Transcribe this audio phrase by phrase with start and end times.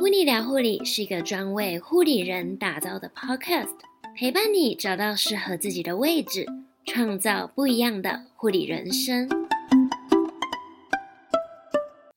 [0.00, 3.76] 噗妮聊护理是一个专为护理人打造的 podcast，
[4.16, 6.46] 陪伴你找到适合自己的位置，
[6.86, 9.28] 创造不一样的护理人生。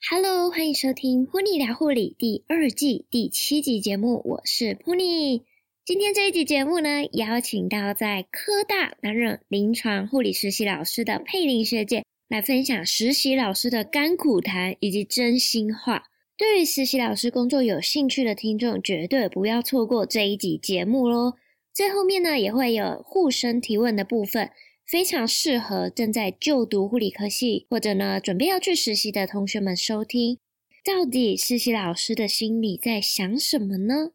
[0.10, 5.44] Hello，欢迎收听噗妮聊护理第二季第七集节目，我是噗妮。
[5.84, 16.06] 今天这一集节目呢，邀请到在科大担任临床护理实习老师的佩玲学姐来分享实习老师的甘苦谈以及真心话。
[16.36, 21.36] 对于实习老师工作有兴趣的听众，绝对不要错过这一集节目喽！
[21.72, 24.50] 最后面呢，也会有护生提问的部分，
[24.84, 30.40] 非常适合正在就读护理科系或者呢准备要去实习的同学们收听。
[30.84, 34.12] 到底实习老师的心里在想什么呢？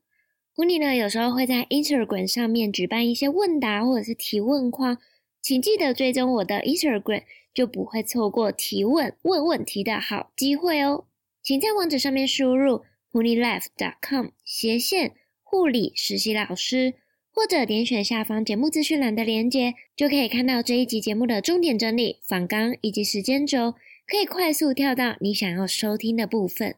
[0.56, 4.98] 噗妮呢有时候会在 Instagram 上面举办一些问答或者是提问框，
[5.40, 7.22] 请记得追踪我的 Instagram，
[7.54, 11.04] 就不会错过提问问问题的好机会哦。
[11.48, 16.92] 请在网址上面输入 punilife.com 斜线护理实习老师，
[17.32, 23.72] 或者点选下方节目资讯栏的链接，就可以看到这一集节目的重点整理、访纲以及时间轴，
[24.06, 26.74] 可以快速跳到你想要收听的部分。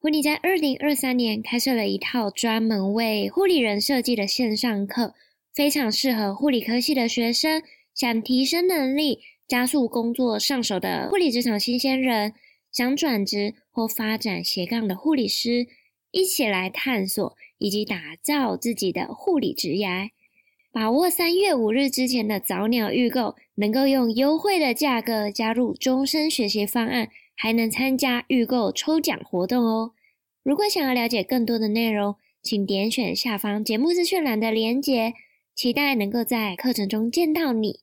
[0.00, 5.14] 噗妮在二零二三年开设了一套专门为护理人设计的线上课，
[5.54, 7.62] 非常适合护理科系的学生，
[7.94, 12.34] 想提升能力、加速工作上手的护理职场新鲜人。
[12.72, 15.66] 想转职或发展斜杠的护理师，
[16.10, 20.08] 一起来探索以及打造自己的护理职涯。
[20.72, 29.92] 把握三月五日之前的早鸟预购，能够用优惠的价格加入终身学习方案，还能参加预购抽奖活动哦。
[30.42, 35.12] 如果想要了解更多的内容，请点选下方节目资讯栏的链接。
[35.54, 37.80] 期待能够在课程中见到你。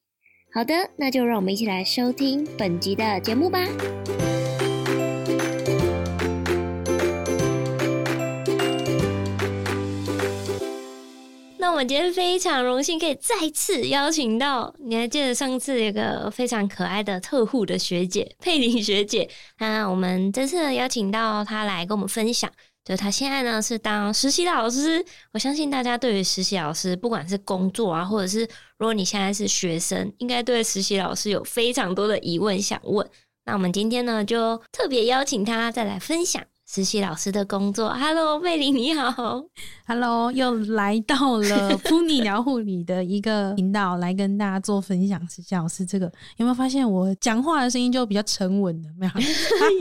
[0.52, 3.68] 好的，那就让我们一起来收听本集的节目吧。
[11.62, 22.50] 那我们今天非常荣幸可以再次邀请到，你还记得上次有个非常可爱的特护的学姐佩玲学姐，那我们这次邀请到她来跟我们分享，
[22.86, 25.06] 就她现在呢是当实习老师。
[25.34, 28.40] 我相信大家对于实习老师，不管是工作啊，或者是
[28.78, 33.06] 如果你现在是学生，应该对实习老师有非常多的疑问想问。
[33.44, 36.42] 那我们今天呢就特别邀请她再来分享。
[36.72, 39.44] 实习老师的工作，Hello，佩玲你好
[39.88, 45.20] ，Hello，又来到了噗妮聊护理的一个频道，来跟大家做分享。
[45.28, 46.06] 实习老师这个
[46.38, 48.90] 有没有发现我讲话的声音就比较沉稳的？
[49.00, 49.08] 没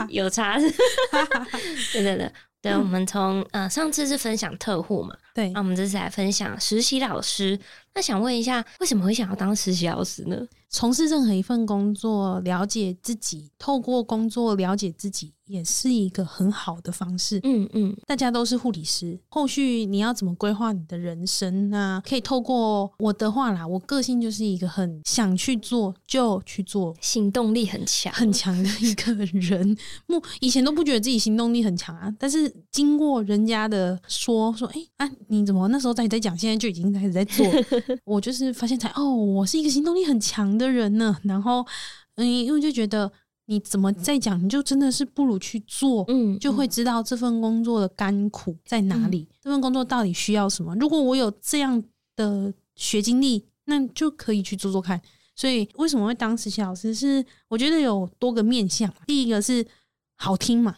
[0.09, 0.57] 有， 有差，
[1.93, 2.31] 对对对。
[2.61, 7.57] 对，我们从呃上次是分享特护嘛，对，那我们这次来分享实习老师。
[7.93, 10.35] 那想问一下，为什么会想要当实习老师呢？
[10.69, 17.39] 从事任何一份工作，了解自己，透过工作了解自己，也是一个很好的方式。
[17.41, 22.01] 嗯嗯，大家都是护理师，后续你要怎么规划你的人生呢？
[22.07, 29.75] 可以透过我的话啦，我个性就是一个很想去做就去做，行动力很强很强的一个人。
[30.05, 37.43] 目以前都不觉得自己行动力很强啊，但是经过人家的说说，哎、欸、啊，你怎么那时候在在讲，现在就已经开始在做？
[38.05, 41.17] 我就是发现才哦，我是一个行动力很强的人呢。
[41.23, 41.65] 然后，
[42.15, 43.11] 嗯，因为就觉得
[43.45, 50.75] 你怎么再讲，你就真的是不如去做，嗯，就会知道这份工作的甘苦在哪里，嗯、这份工作到底需要什么。
[50.75, 51.81] 如果我有这样
[52.15, 55.01] 的学经历，那就可以去做做看。
[55.35, 56.93] 所以，为什么会当实习老师？
[56.93, 58.93] 是我觉得有多个面向。
[59.07, 59.65] 第一个是
[60.17, 60.75] 好听嘛，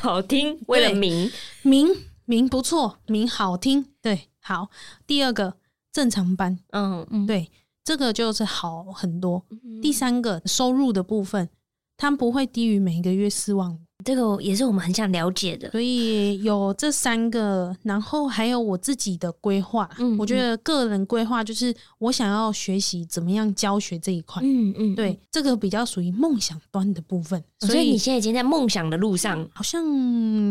[0.00, 1.30] 好听，为了名
[1.62, 1.88] 名
[2.24, 4.70] 名不错，名好听，对，好。
[5.06, 5.58] 第二个。
[5.94, 7.48] 正常班，嗯嗯，对，
[7.84, 9.44] 这个就是好很多。
[9.50, 11.50] 嗯、第三个收入的部分，
[11.96, 13.78] 它不会低于每个月四万五。
[14.04, 19.88] 这个也是我们很想了解的，所以有这三个，然后还有我自己的规划。
[19.98, 24.42] 嗯，我觉得个人规划就是我想要学习怎么样教学这一块。
[24.44, 27.42] 嗯嗯，对，这个比较属于梦想端的部分。
[27.60, 29.82] 所以，你现在已经在梦想的路上，好像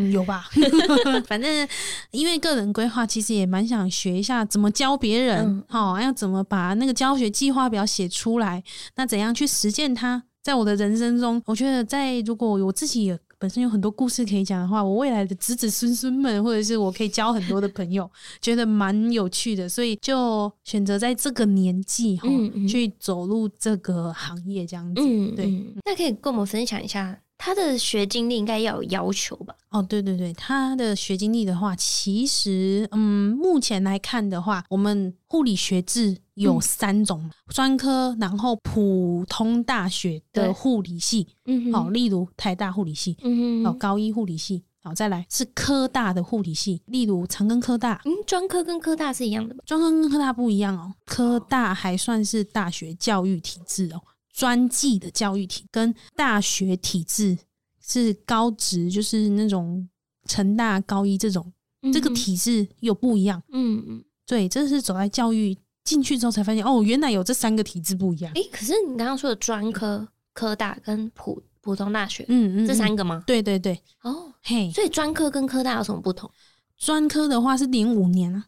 [0.09, 0.49] 有吧？
[1.27, 1.67] 反正
[2.09, 8.63] 因为个人规划，其实也蛮想学一下怎么教别人，好、嗯，要怎么把那个教学计划表写出来，
[8.95, 10.23] 那怎样去实践它？
[10.41, 13.17] 在我的人生中，我觉得在如果我自己有。
[13.43, 18.09] 本身有很多故事可以讲的话，我未来的子子孙孙们，或者是我可以交很多的朋友，
[18.39, 25.01] 觉得蛮有趣的，所以就选择在这个年纪哈、嗯嗯、去走入这个行业这样子。
[25.03, 25.51] 嗯、对，
[25.83, 27.19] 那可以跟我们分享一下。
[27.45, 29.53] 他的学经历应该要有要求吧？
[29.69, 48.01] 哦，对对对，他的学经历的话，其实嗯，目前来看的话，我们护理学制有三种：专、嗯、科，然后普通大学的护理系，嗯，好，例如台大护理系，嗯哼，哦，高一护理系，好，再来是科大的护理系，例如长庚科大。
[48.05, 49.61] 嗯，专科跟科大是一样的吗？
[49.65, 54.01] 专科跟科大不一样哦，科大还算是大学教育体制哦，
[54.33, 57.37] 专技的教育体跟大学体制
[57.79, 59.87] 是高职，就是那种
[60.25, 61.53] 成大高一这种，
[61.93, 63.41] 这个体制又不一样。
[63.53, 68.33] 嗯嗯，对，这是走在教育进去之后才发现，哦，原来有这三个体制不一样。
[68.33, 70.07] 诶、欸，可是你刚刚说的专科。
[70.35, 73.23] 科大跟普普通大学，嗯嗯，这三个吗？
[73.27, 76.27] 对对对，哦，嘿，所以专科跟科大有什么不同？
[76.75, 78.47] 专科的话是零五年啊，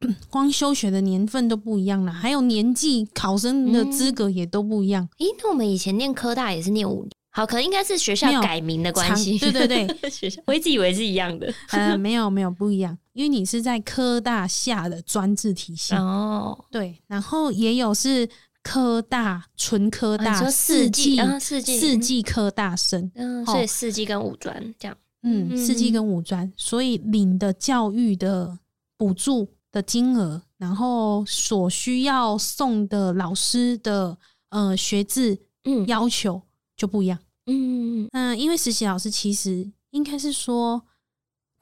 [0.30, 5.08] 光修学的年份都不一样了，还有年纪、考生的资格也都不一样。
[5.18, 9.38] 诶，那我们以前念科大也是念五年，好，可能应该是学校改名的关系。
[9.38, 15.94] 对对对， 学校我一直以为是一样的， 呃，没有没有不一样，因为你是在科大下的专制体系。
[15.94, 18.28] 哦，对，然后也有是。
[18.62, 22.22] 科大纯科大四技四季四季。
[22.22, 28.58] 科大生，嗯，所以四季跟五专这样，嗯，四季跟五专，所以领的教育的
[28.98, 34.18] 补助的金额，然后所需要送的老师的
[34.50, 36.42] 呃学制，嗯，要求
[36.76, 40.82] 就不一样，嗯嗯，因为实习老师其实应该是说。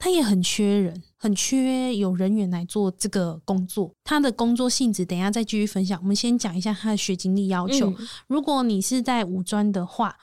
[0.01, 3.93] 他也很缺人，很缺有人员来做这个工作。
[4.01, 5.99] 他的工作性质，等一下再继续分享。
[6.01, 7.89] 我们先讲一下他的学经历要求。
[7.89, 10.15] 嗯、如果你是在五专的话，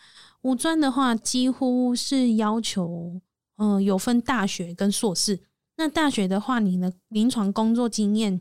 [0.44, 3.20] 五专的话几乎是要求，
[3.58, 5.40] 嗯、呃，有分大学跟硕士。
[5.76, 8.40] 那大学的话，你的临床工作经验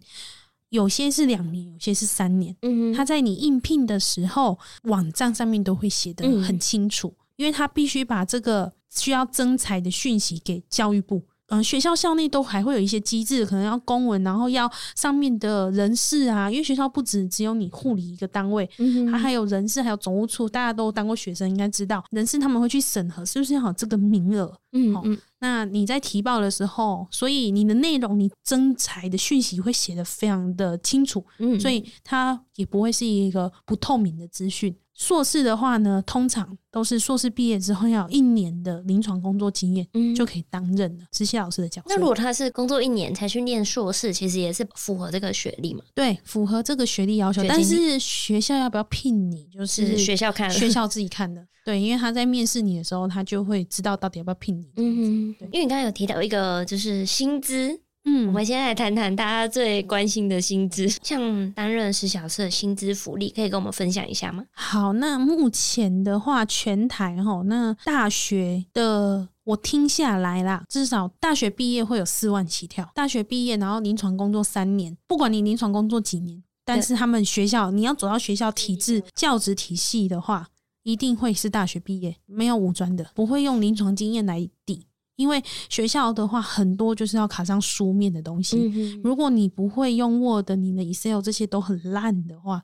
[0.69, 2.55] 有些是两年，有些是三年。
[2.61, 8.73] 嗯，他在你应聘的时候，网站上面都会写的很清楚，嗯、因为他必须把这个。
[8.97, 34.75] 需要征才的讯息给教育部，嗯，学校校内都还会有一些机制，可能要公文，然后要上面的人事啊，因为学校不止只有你护理一个单位，嗯，它还有人事，还有总务处，大家都当过学生，应该知道，人事他们会去审核是不是要有这个名额，嗯嗯，那你在提报的时候，所以你的内容，你征才的讯息会写得非常的清楚，嗯，所以它也不会是一个不透明的资讯。
[34.95, 41.87] 硕士的话呢，通常都是硕士毕业之后要有一年的临床工作经验，嗯，就可以担任了实习老师的角色。
[41.89, 45.81] 那如果他是工作一年才去念硕士，其实也是符合这个学历嘛？
[45.93, 47.43] 对，符合这个学历要求。
[47.47, 51.45] 但是学校要不要聘你，就是，是学校看，学校 自己看的。
[51.65, 54.69] 对，因为他在面试你的时候，他就会知道到底要不要聘你。
[54.77, 57.81] 嗯因为你刚刚有提到一个就是薪资。
[58.05, 64.45] 嗯，我们先来谈谈大家最关心的薪资，像担任实习老师的薪资福利，可以跟我们分享一下吗？
[64.51, 72.87] 好，那目前的话，全台哈，那大学的我听下来啦，至少大学毕业会有四万起跳。
[72.93, 80.47] 大学毕业，然后临床工作三年，不管你临床工作几年，但是他们学校你要走到学校体制教职体系的话，
[80.83, 84.85] 一定会是大学毕业，没有五专的，不会用临床经验来抵。
[85.15, 88.57] 因为学校的话，很多就是要卡上书面的东西。
[88.57, 92.61] 嗯、如果你不会用 Word，你的 Excel 这些都很烂的话，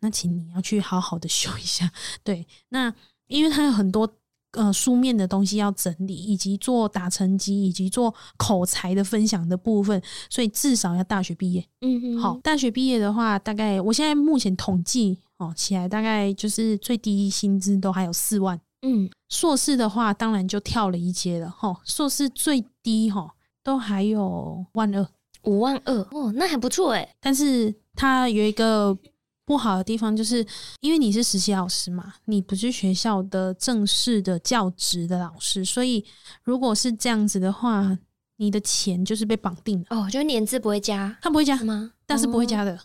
[0.00, 1.90] 那请你要去好好的 修一下。
[2.22, 2.92] 对，那
[3.28, 4.08] 因为它有很多
[4.52, 11.66] 呃书面的东西要整理，以及做打成绩，以及做口才的分享的部分，所以至少要大学毕业。
[11.80, 18.60] 嗯哼，好，大学毕业的话，大概我现在目前统计哦起来，大概就是最低薪资都还有四万。
[18.82, 21.74] 嗯，硕士的话，当然就跳了一阶了哈。
[21.84, 25.08] 硕士最低哈都还有万二，
[25.42, 27.08] 五万二哦，那还不错诶。
[27.20, 28.96] 但是它有一个
[29.44, 30.44] 不好的地方，就是
[30.80, 36.04] 因为你是实习老师嘛，你不是学校的正式的教职的老师，所以
[36.42, 37.98] 如果是这样子的话，
[38.38, 41.92] 你的钱就是被绑定了哦，就是年资不会加，他不会加吗？
[42.06, 42.78] 但是不会加的哦，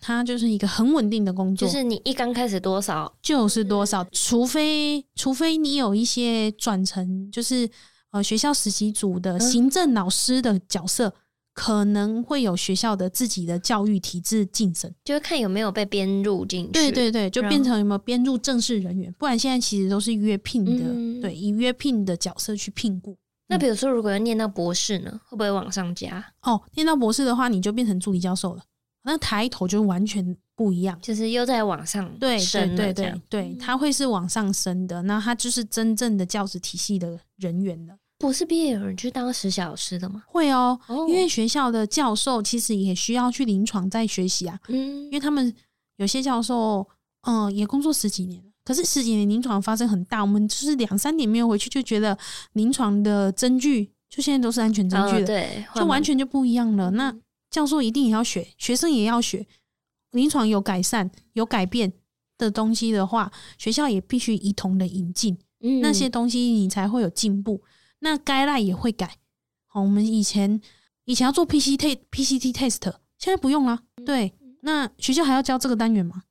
[0.00, 7.68] 它就是一个很稳定的工作，就是你一刚开始多少就是多少，除非除非你有一些转成就是
[8.12, 11.12] 呃学校实习组的行政老师的角色，嗯、
[11.54, 16.72] 可能会有学校的自己的教育体制晋升，就是看有没有被编入进去。
[16.72, 23.16] 对对对，就变成有没有编入正式人员，不然现在其实都是约聘的，嗯、对，以约聘的角色去聘雇。
[23.50, 26.22] 那比如说，如果要念到博士呢，会不会往上加？
[26.42, 28.62] 哦，念到博士的话，你就变成助理教授了。
[29.02, 35.02] 那抬头就完全不一样，就是又在往上升，对对对对对，它会是往上升的。
[35.02, 37.96] 那它就是真正的教职体系的人员了。
[38.18, 40.24] 博士毕业有人去当实习老师的吗？
[40.26, 40.76] 会哦，
[41.08, 44.58] 因为学校的教授其实也需要去临床再学习啊。
[44.66, 45.54] 嗯，因为他们
[45.98, 46.84] 有些教授，
[47.28, 52.18] 嗯，也工作十几年了，可是十几年临床发生很大，我们就是两三年没有回去，就觉得
[52.54, 56.90] 临床的证据就现在都是安全证据了，对，就完全就不一样了。
[56.90, 57.14] 那
[57.58, 59.44] 教授一定也要学，学生也要学。
[60.12, 61.92] 临床有改善、有改变
[62.38, 65.36] 的东西的话，学校也必须一同的引进。
[65.58, 67.60] 嗯，那些东西你才会有进步。
[67.98, 69.16] 那 guideline 也会改。
[69.66, 70.60] 好，我们以前
[71.04, 72.80] 以前要做 PCT PCT test，
[73.18, 73.80] 现在不用了。
[74.06, 76.22] 对，那学校还要教这个单元吗？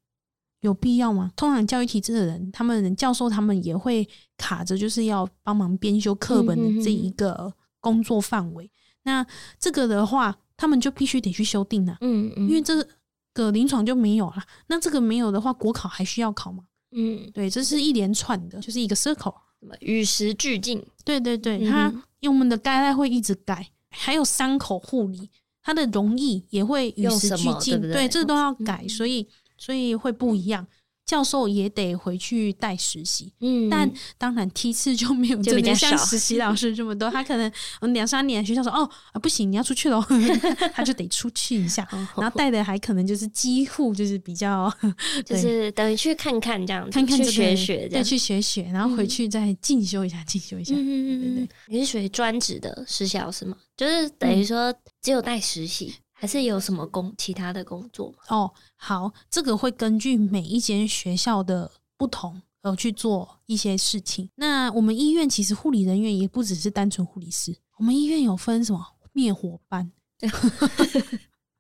[0.61, 1.33] 有必要吗？
[1.35, 4.07] 通常教育体制的人，他们教授他们也会
[4.37, 8.71] 卡着，就是要帮忙编修课本的这一个工作范围。
[9.03, 9.27] 那
[9.59, 11.95] 这个的话，他们就必须得去修订了。
[12.01, 12.85] 嗯嗯，因为这
[13.33, 14.43] 个临床就没有了。
[14.67, 16.65] 那这个没有的话，国考还需要考吗？
[16.91, 19.35] 嗯，对，这是一连串的，就是一个 circle，
[19.79, 20.85] 与时俱进。
[21.05, 21.87] 对对对，它
[22.19, 25.29] 因为我们的 guideline 会一直改，还有伤口护理，
[25.61, 27.79] 它的容易也会与时俱进。
[27.79, 29.27] 对，对，这都要改，所以。
[29.59, 30.67] 所以会不一样，
[31.07, 37.51] 教授也得回去带实习，嗯，但当然梯次就没有这边像实习老师这么多，他可能
[37.93, 38.87] 两三年学校说哦
[39.19, 40.03] 不行，你要出去喽，
[40.75, 41.87] 他就得出去一下，
[42.17, 44.71] 然后带的还可能就是几乎就是比较，
[45.25, 53.55] 就是等于去看看这样子，看看去学学，再去学学，然后回去再进修一下，进修一下，嗯嗯对对，你是属于专职的实习老师吗？
[53.77, 55.93] 就是等于说只有带实习。
[56.19, 58.17] 还是有什么工其他的工作吗？
[58.29, 64.27] 哦，好，这个会根据每一间学校的不同而去做一些事情。
[64.35, 68.83] 那我们医院其实护理人员也不只是单纯护理师，我们医院有分什么
[69.13, 69.91] 灭火班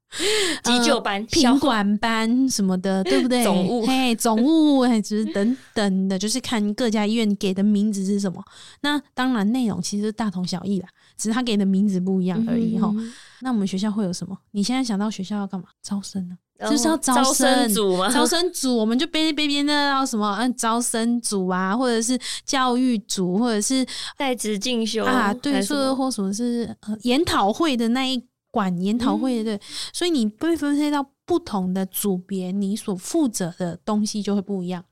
[0.63, 3.43] 急救班、品管班什么的，对不对？
[3.45, 8.43] 总务，嘿，总务，还是等等的，就是看各家医院给的名字是什么。
[8.81, 10.87] 那当然，内容其实大同小异啦。
[11.17, 12.89] 只是他给的名字不一样而已哈。
[12.95, 14.37] 嗯、那我们学校会有什么？
[14.51, 15.67] 你现在想到学校要干嘛？
[15.81, 16.37] 招生呢？
[16.59, 18.11] 哦、就是要招生，招生组吗？
[18.11, 20.35] 招生组，我们就边边边的要什么？
[20.39, 23.85] 嗯，招生组啊，或者是教育组，或者是
[24.17, 29.59] 在职进修啊，对，说或什么是呃研讨会的那一管研讨会的，嗯、
[29.93, 34.83] 所以你被分配到不同的组别，你所负责的东西就会不一样。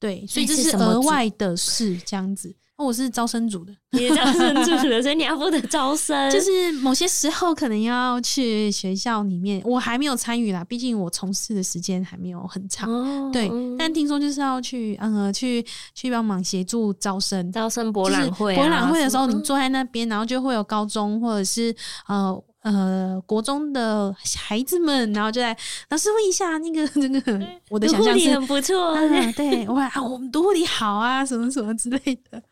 [0.00, 2.52] 对，所以这是额外的事，这样子。
[2.76, 6.28] 哦，我是招生组的，你是招生组的，所以你要负责招生。
[6.28, 12.90] 就是某些时候可能要去学校里面，我还没有参与啦，毕竟我从事的时间还没有很长。
[12.90, 15.64] 哦、对，但听说就是要去，嗯，去
[15.94, 18.56] 去帮忙协助招生，招生博览会、啊。
[18.56, 21.72] 博览会的时候，你坐在那边，然后就会有高中或者是
[22.08, 25.56] 呃呃国中的孩子们，然后就在
[25.90, 27.40] 老师问一下那个 那个，
[27.70, 29.00] 我的想象力很不错、啊，
[29.36, 31.98] 对，我啊，我们读护理好啊，什么什么之类
[32.30, 32.42] 的。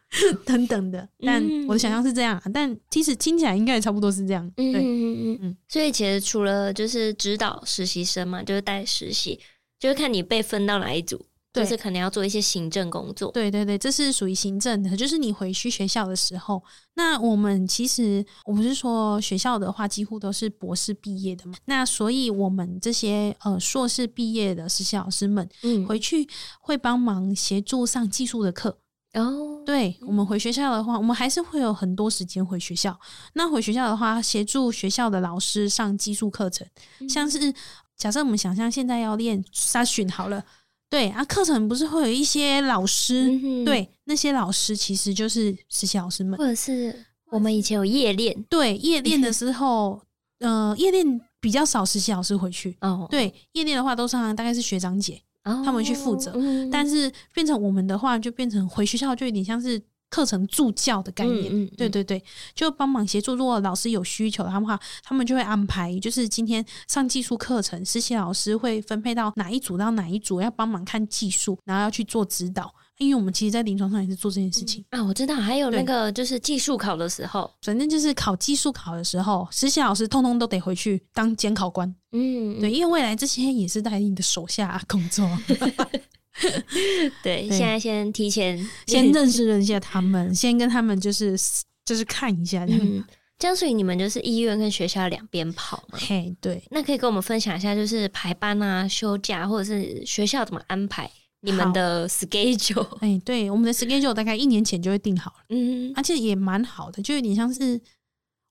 [0.44, 4.46] 等等的，但我的想象是这样，嗯、但其实听起来应该也差不多是这样。
[4.54, 5.56] 对，嗯嗯嗯。
[5.66, 9.40] 所以其实除了就是指导实习生嘛，就是带实习，
[9.80, 13.30] 就是看你被分到哪一组，对就是可能要做一些行政工作。
[13.32, 16.62] 对对对，这是属于行政的，就是你回去学校的时候，
[16.94, 26.28] 那我们其实我不是说学校的话，几乎都是博士毕业的嘛，那所以我们这些呃硕士毕业的实习老师们，嗯，回去
[26.60, 28.78] 会帮忙协助上技术的课。
[29.14, 32.98] 哦，oh, 对，我们回学校的话，我们还是会有很多时间回学校。
[33.34, 36.66] 那回学校的话，协助学校的老师上技术课程，
[37.00, 37.52] 嗯、像是
[37.94, 40.42] 假设我们想象现在要练沙训好了，
[40.92, 46.94] 对啊，课程不是会有一些老师，嗯、对，那些老师其实就是实习老师们，或者是
[47.30, 50.02] 我们以前有夜练，对，夜练的时候，
[50.40, 55.22] 呃，夜练比较少实习老师回去，哦，对，夜练的话都是大概是学长姐。
[55.64, 59.76] 他们去负责，嗯、但是变成我们的话，就变成回学校就有点像是
[60.12, 61.46] 课程助教的概念。
[61.46, 62.22] 嗯嗯嗯、对对对，
[62.54, 63.34] 就帮忙协助。
[63.34, 72.70] 如果老师有需求的话，他们就会安排，就是今天上技术课程，实习老师会分配到哪一组到哪一组，要帮忙看技术，然后要去做指导。
[72.98, 75.04] 因为我们其实，在临床上也是做这件事情、嗯、啊。
[75.04, 81.92] 我知道，还有那个就是技术考的时候，反正就是考技术考的时候，实习老师通通都得回去当监考官。
[82.12, 85.26] 嗯，对，因为未来这些也是在你的手下工作。
[87.22, 91.36] 对，对现在先提前 先认识一下他们，先跟他们就是
[91.84, 92.80] 就是看一下这样。
[92.82, 93.04] 嗯，
[93.38, 95.98] 这样所以你们就是医院跟学校两边跑嘛？
[95.98, 96.62] 嘿，对。
[96.70, 101.10] 那可以跟我们分享一下，就是排班啊、休假，或者是学校怎么安排？
[101.44, 107.80] 你们的 schedule，哎、欸，对，我们的 schedule 大概一年前就会定好了，嗯，而且也蛮好的，就有点像是，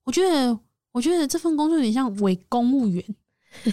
[0.03, 0.59] 我觉得，
[0.91, 3.01] 我觉得这份工作有点像伪公务员，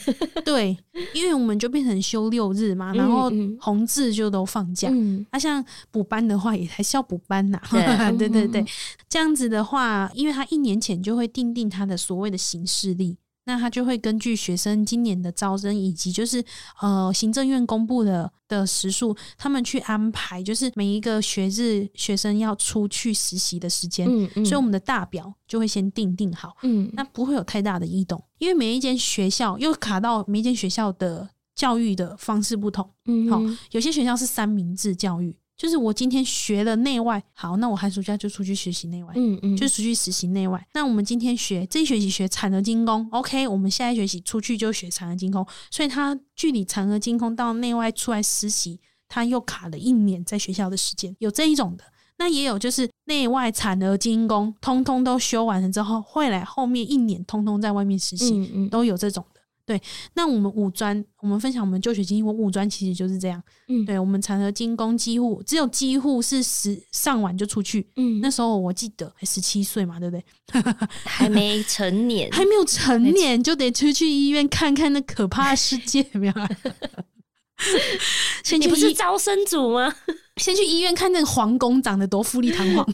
[0.44, 0.76] 对，
[1.14, 3.30] 因为我们就变成休六日嘛，然后
[3.60, 7.80] 红字就都放假，嗯，那、啊、像补班的话，也还是要补班呐，对，
[8.18, 8.64] 对对对，
[9.08, 13.16] 这样子的话，因为他一年前就会定定他的所谓的行事历。
[13.48, 16.44] 那他就会根据学生今年的招生，以及就是
[16.82, 24.06] 呃行政院公布的的时数，他们去安排，就是每一个学日学生要出去实习的时间。
[24.06, 24.44] 嗯嗯。
[24.44, 26.54] 所以我们的大表就会先定定好。
[26.62, 26.90] 嗯。
[26.92, 32.86] 那不会有太大的异动，因为每一间学校又卡到每一间学校的教育的方式不同。
[33.06, 33.30] 嗯。
[33.30, 33.40] 好，
[33.70, 40.64] 有些学校是三明治教育，就是我今天学了内外，好，那我寒暑假就出去学习内外，嗯嗯，就出去实习内外。
[40.72, 51.82] 那我们今天学这一学期学产额精工，OK，我们下一学期出去就学产额精工，所以他距离产额精工到内外出来实习，他又卡了一年在学校的时间，有这一种的。
[52.20, 59.37] 那也有就是内外产额精工，通通都修完了之后，会来后面一年通通在外面实习，嗯嗯，都有这种的。
[59.68, 59.78] 对，
[60.14, 63.42] 那我们五专，我们分享我们就学经历，我五专其实就是这样。
[63.68, 67.86] 嗯，对，我们产和精工几乎只有几乎是十上完就出去。
[67.96, 70.24] 嗯，那时候我记得还十七岁嘛，对不对？
[71.04, 76.32] 还没成年，还没有成年就得出去医院看看那可怕的世界，有没有？
[78.58, 79.94] 你不是招生组吗？
[80.38, 82.86] 先去医院看那个皇宫长得多富丽堂皇。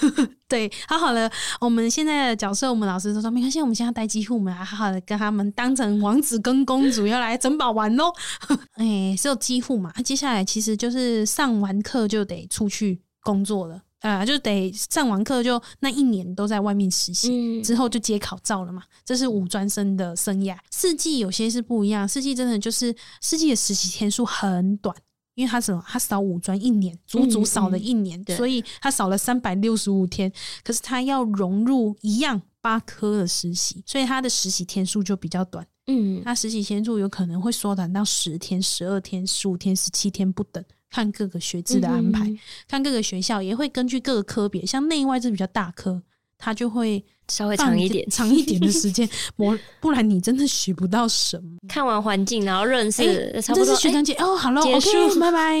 [0.48, 1.30] 对，好好了，
[1.60, 8.04] 我们现在的角色，我们老师都说没关系，我们现在待机户，我们来好好的跟他们当成王子跟公主要来珍宝玩哦。
[8.76, 9.92] 哎、欸，是有机户嘛？
[10.04, 13.80] 接下来其实就是上完课就得出去工作了。
[14.00, 18.82] 啊，就得上完课就那一年都在外面实习，嗯，之后就接考照了嘛。
[19.04, 20.56] 这是五专生的生涯。
[20.72, 24.94] 四季有些是不一样，四季真的就是四季的实习天数很短，
[25.34, 25.84] 因为他什么？
[25.86, 30.32] 他少五专一年，足足少了一年，嗯嗯，所以他少了三百六十五天。
[30.62, 35.66] 可是他要融入一样八科的实习，所以他的实习天数就比较短。
[35.86, 40.64] 嗯，他实习天数有可能会缩短到十天、十二天、十五天、十七天不等。
[40.90, 46.02] 看各个学制的安排，嗯、看各个学校也会根据各个科别，像内外是比较大科，
[46.36, 49.08] 他就会稍微长一点，长一点的时间。
[49.34, 51.56] 不不然你真的学不到什么。
[51.66, 53.74] 看完环境，然后认识，欸、差不多。
[53.76, 55.56] 学长姐、欸、哦，好了，OK，拜拜。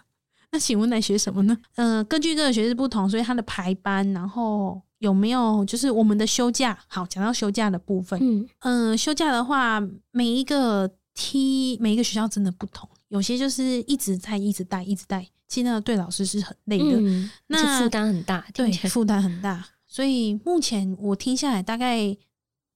[0.52, 1.56] 那请问来学什么呢？
[1.76, 6.76] 嗯、呃，根据各个学制不同，所以它的排班，然后有没有就是我们的休假？
[6.88, 12.88] 好，讲到休假的部分，嗯嗯、呃，休假的话，每一个 T 每一个学校真的不同。
[13.08, 19.64] 有些就是一直在一直带一直带，其实那个对老师是很累的，嗯、那负担很大，对，负担很大。
[19.90, 22.16] 所以目前我听下来，大概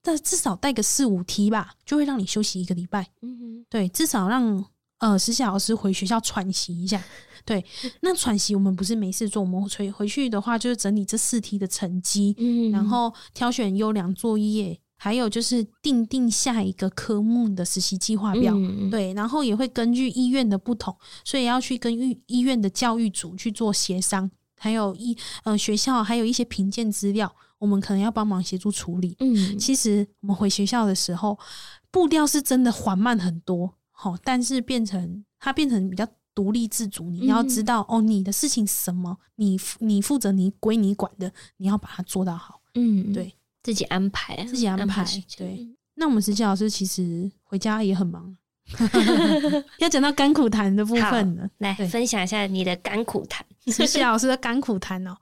[0.02, 3.08] 但至少带个四五题吧，就会让你休息一个礼拜。
[3.22, 4.62] 嗯哼，对，至少让
[4.98, 7.02] 呃实习老师回学校喘息一下。
[7.44, 7.64] 对，
[8.02, 14.78] 那喘息我们不是没事做，我们回回去的话就是整理这四题的成绩，嗯，然后挑选优良作业。
[14.96, 29.16] 还有就是定定下一个科目的实习计划表，嗯、对，然后也会根据医院的不同，所以要去跟医医院的教育组去做协商，还有一呃学校还有一些评鉴资料，我们可能要帮忙协助处理。
[29.20, 31.38] 嗯，其实我们回学校的时候
[31.90, 42.60] 步调是真的缓慢很多，好，但是变成它变成比较独立自主，你要知道、嗯、哦，你的事情什么，你你负责你归你管的，你要把它做到好。
[42.74, 43.34] 嗯，对。
[43.62, 44.82] 自己安排，自己安排。
[44.82, 48.36] 安排对，那我们实习老师其实回家也很忙
[49.80, 51.48] 要讲到甘苦谈的部分了。
[51.56, 53.42] 来分享一下你的甘苦谈。
[53.72, 55.16] 实习老师的甘苦谈哦，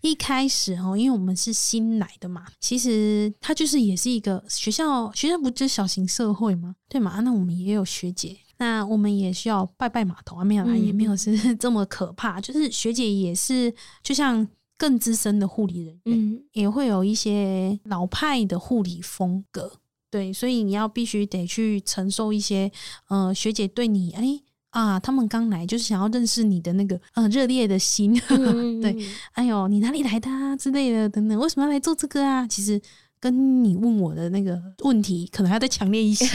[0.00, 6.76] 一开始哦，因为我们是新来的嘛，其实他就是也是一个学校，学校不就是小型社会吗？
[6.88, 7.20] 对嘛？
[7.20, 14.46] 那我们也有学姐，那我们也需要拜拜码头啊，没有啦，也没有是这么可怕，就是学姐也是，就像。
[14.80, 19.72] 更资深的护理人员，嗯，也会有一些老派的护理风格，
[20.08, 22.70] 对，所以你要必须得去承受一些，
[23.08, 24.42] 呃，学姐对你，哎、欸、
[24.78, 28.96] 啊，他们刚来就是想要认识你的那个，呃，热烈的心，嗯、 对，
[29.32, 32.46] 哎呦，你哪里来的啊之类的等等，为什么要来做这个啊？
[32.46, 32.80] 其实
[33.18, 36.26] 跟你问我的那个问题可能还要再强烈一些。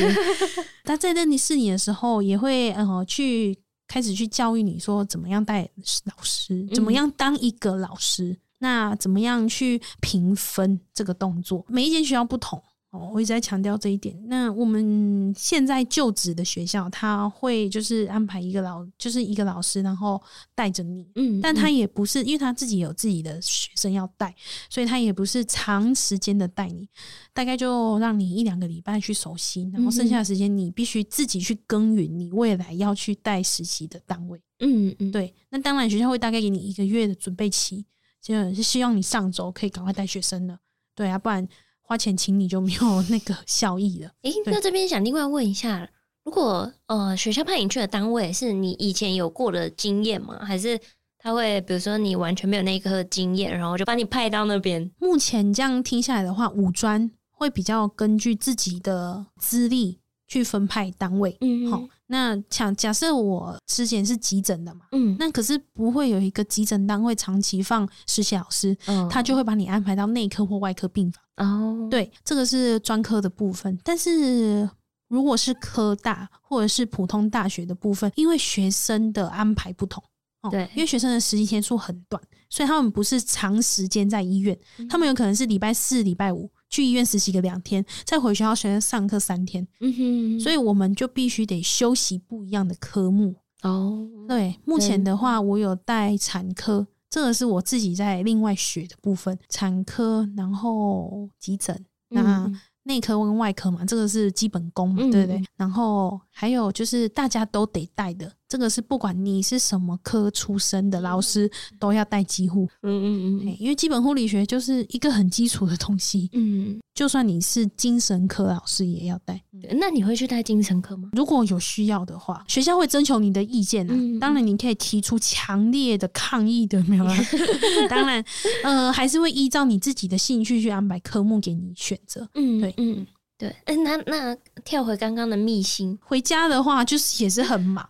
[0.83, 3.57] 他在认识你的时候，也会呃去。
[3.85, 5.69] 开始去教育你说怎么样带
[6.05, 12.59] 老师，怎么样当一个老师，嗯、那怎么样去评分这个动作，每一间学校不同。
[12.93, 14.15] 哦，我一直在强调这一点。
[14.27, 20.21] 那我们现在就职的学校，他会就是安排一个老，就是一个老师，然后
[20.53, 21.09] 带着你。
[21.15, 24.35] 嗯，但他也不是，因为他自己有自己的学生要带，
[24.69, 26.87] 所以他也不是长时间的带你，
[27.33, 34.39] 大概就让你一两个礼拜去熟悉，然后剩下的时间你必须自己去耕耘你未来要去带实习的单位。
[34.59, 35.33] 嗯嗯，对。
[35.49, 37.83] 那当然，学校会大概给你一个月的准备期，
[38.21, 40.59] 就是希望你上周可以赶快带学生了。
[40.93, 41.47] 对啊，不然。
[41.93, 44.09] 花钱请你就没有那个效益了。
[44.23, 45.87] 诶、欸，那这边想另外问一下，
[46.23, 50.39] 如果呃学校派你去的单位是你以前有过的经验吗？
[50.43, 50.79] 还是
[51.19, 54.89] 他会比如说你完全没有那一科经验，然后就把你派到那边？
[54.97, 61.37] 目前这样听下来的话，五专会比较根据自己的资历去分派单位。
[61.41, 61.87] 嗯，好。
[62.13, 71.23] 那假假设我之前是急诊的嘛，嗯，那可是不会有一个急诊单位长期放实习老师，嗯，他就会把你安排到内科或外科病房。
[71.37, 73.75] 哦，对，这个是专科的部分。
[73.83, 74.69] 但是
[75.07, 80.03] 如果是科大或者是普通大学的部分，因为学生的安排不同，
[80.43, 89.67] 哦，对，因为学生的实习天数很短，所以他们不是长时间在医院，嗯、他们有可能是礼拜四、礼拜五去医院实习个两天，再回学校学生上课三天。
[89.79, 93.35] 嗯哼，所以我们就必须得修习不一样的科目。
[93.61, 102.51] 哦，对，目前的话，我有带产科，这个是我自己在另外学的部分，产科，然后急诊，那
[102.85, 105.37] 内科跟外科嘛，这个是基本功嘛，对不对？
[105.37, 108.33] 嗯、然后还有就是大家都得带的。
[108.47, 119.41] 这个是不管你是什么科出身的老师都要带几乎，嗯嗯嗯，因为基本护理学就是一个很基础的东西，嗯，就算你是精神科老师也要带。
[119.79, 121.09] 那你会去带精神科吗？
[121.13, 123.93] 如果有需要的话，学校会征求你的意见啊。
[123.97, 127.17] 嗯、当然，你可以提出强烈的抗议的，没有啊？
[127.89, 128.23] 当然，
[128.63, 132.29] 呃，还是会依照你自己的兴趣去安排科目给你选择。
[132.35, 133.07] 嗯，对，嗯。
[133.35, 137.85] 对，哎，那那跳回刚刚的密星，回家的话就是也是很忙。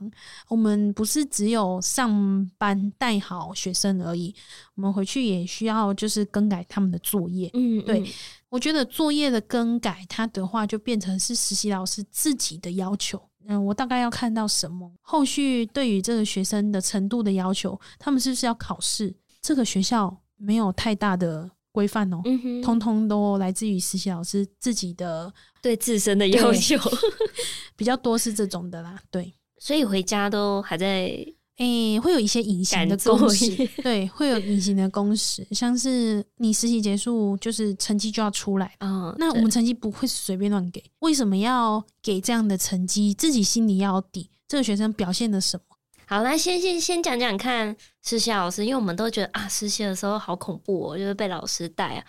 [0.48, 4.34] 我们不是只有上班带好学生而已，
[4.76, 7.52] 我们回去也需要就是更改他们的作业。
[7.54, 8.04] 嗯，对，
[8.50, 13.22] 我觉得作业的更改，它的话就变成是实习老师自己的要求。
[13.46, 19.14] 嗯，我大概要看到什么，后续对于这个学生的程度的要求，他们是不是要考试？
[19.42, 21.52] 这个学校没有太大的。
[21.74, 26.78] 规范哦，嗯、通通都来自于实习老师自己的对自身的 要求，
[27.76, 28.98] 比较多是这种的啦。
[29.12, 31.12] 对，所以回家都还在
[31.58, 39.10] 诶、欸，会有一些隐形的工时，对，会有隐形的工时，像是你实习结束，就是成绩就要出来啊。
[39.10, 43.14] 嗯、那我们成绩不会随便乱给，为什么要给这样的成绩？
[43.14, 45.73] 自己心里要有底，这个学生表现的什么？
[46.06, 52.06] 好，来先先先讲讲看实习老师，因为我们都觉得啊，实习的时候好恐怖哦，就是被老师带啊。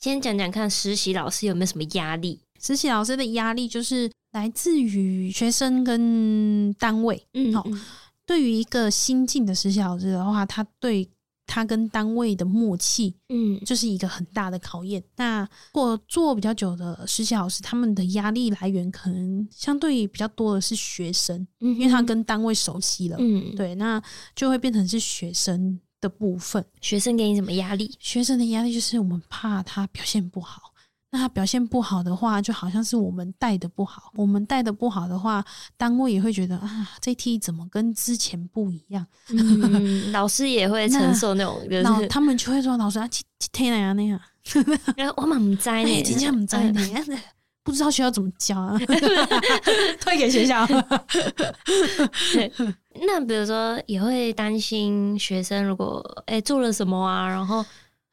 [0.00, 2.40] 先讲讲看实习老师有没有什么压力？
[2.60, 7.26] 实习老师的压力就是来自于学生跟单位。
[7.34, 7.64] 嗯，好，
[8.26, 11.08] 对于一个新进的实习老师的话，他对。
[11.48, 15.00] 他跟单位的默契，嗯，就是一个很大的考验。
[15.00, 15.40] 嗯、那
[15.72, 24.00] 如果做比较久的实习老师，他们的压力来源可能相对比较多的是学生，嗯、因为他跟单位熟悉了，嗯，对，那
[24.36, 26.64] 就会变成是学生的部分。
[26.82, 27.96] 学生给你什么压力？
[27.98, 30.67] 学生的压力就是我们怕他表现不好。
[31.10, 34.12] 那他表现不好的话，就好像是我们带的不好。
[34.14, 35.42] 我们带的不好的话，
[35.76, 39.06] 单位也会觉得啊，这题怎么跟之前不一样？
[39.32, 44.20] 嗯、老师也会承受那种，然后他们就会说：“老师啊，这这天那样那样。
[45.16, 46.80] ”我蛮不在呢，今天不在呢，
[47.64, 48.78] 不知道学校怎么教啊？
[50.00, 50.66] 推给学校。
[52.34, 52.52] 对，
[53.06, 57.64] 那比如说也会担心学生如果哎、欸、做了什么啊，然后。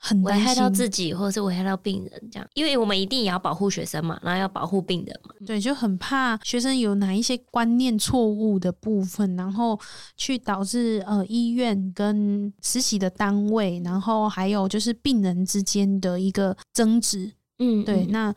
[0.08, 9.80] 很危害到自己，或者是危害到病人，这样，因为我们一定也要保护学生嘛，然后要保护病人嘛，对，就很怕学生有哪一些观念错误的部分，然后
[10.16, 18.32] 去导致呃医院跟实习的单位，然后还有就是病人之间的一个争执，嗯，对，那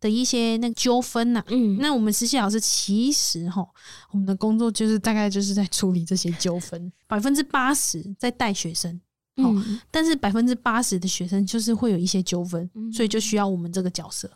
[0.00, 3.64] 的一些那个纠纷呐，嗯，那我们实习老师其实哈，
[4.10, 9.00] 我们的工作就是大概就是在处理这些纠纷，百分之八十在带学生。
[9.36, 14.30] 嗯，但是百分之八十的学生就是会有一些纠纷，嗯、所以就需要我们这个角色。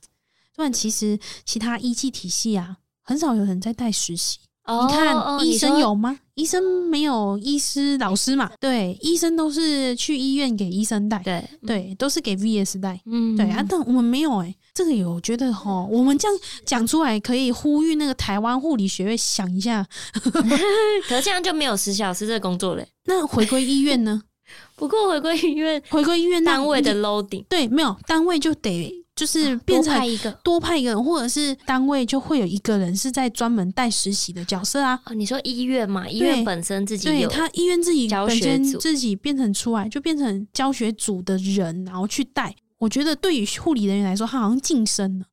[0.55, 4.39] 不然其实其他医技体系啊，很少有人在带实习。
[4.65, 6.19] 哦、你看医生有吗？
[6.35, 8.51] 医生没有医师老师嘛？
[8.59, 13.01] 对，医生都是去医院给医生带，对对，都是给 VS 带。
[13.07, 19.87] 嗯，对啊，但我们没有哎、欸，这个有我觉得哈，我们这样讲出来可以呼吁那个台湾护理学院想一下。
[21.07, 22.89] 可是这样就没有实习老师这个工作嘞。
[23.05, 24.21] 那回归医院呢？
[24.77, 35.01] 不过回归医院，回归医院单位的 loading 对，没有单位就得就是变成多派一个，多派一个人，或者是单位就会有一个人是在专门带实习的角色啊。
[35.07, 42.55] 哦，你说医院嘛，医院本身自己有对他医院自己本身自己变成出来就变成教学组的人，然后去带。
[42.77, 45.25] 我觉得对于护理人员来说，他好像晋升了，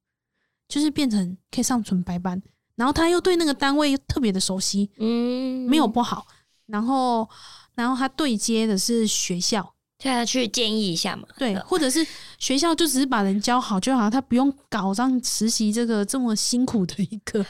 [0.70, 2.42] 就是变成可以上纯白班，
[2.78, 6.26] 然后他又对那个单位又特别的熟悉，嗯，没有不好，
[6.68, 7.30] 然后。
[7.76, 11.28] 然后他对接的是学校，就要去建议一下嘛。
[11.38, 12.06] 对，或者是
[12.38, 17.46] 学校就只是把人教好就好，他不用搞上实习这个这么辛苦的一个。